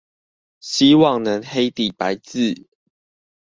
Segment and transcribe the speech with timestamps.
[0.59, 2.67] 希望能黑底白字